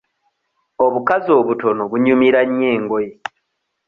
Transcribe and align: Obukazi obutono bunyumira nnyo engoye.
Obukazi 0.85 1.29
obutono 1.39 1.81
bunyumira 1.91 2.39
nnyo 2.45 2.67
engoye. 2.75 3.11